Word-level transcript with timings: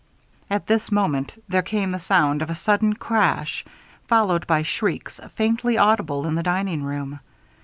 At 0.49 0.65
this 0.65 0.91
moment 0.91 1.39
there 1.47 1.61
came 1.61 1.91
the 1.91 1.99
sound 1.99 2.41
of 2.41 2.49
a 2.49 2.55
sudden 2.55 2.93
crash, 2.95 3.63
followed 4.07 4.47
by 4.47 4.63
shrieks 4.63 5.19
faintly 5.35 5.77
audible 5.77 6.25
in 6.25 6.33
the 6.33 6.41
dining 6.41 6.81
room. 6.81 7.19